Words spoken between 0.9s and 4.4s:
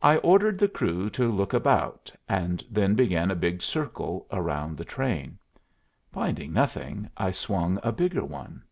to look about, and then began a big circle